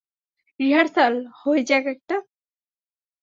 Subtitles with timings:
[0.59, 2.15] Rehearsal হয়ে যাক একটা।